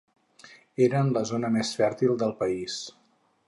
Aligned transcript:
Era 0.85 1.03
en 1.07 1.11
la 1.17 1.23
zona 1.33 1.51
més 1.57 1.75
fèrtil 1.83 2.17
del 2.25 2.35
país. 2.43 2.81